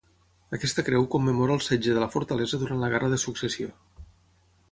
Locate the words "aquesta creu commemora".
0.57-1.57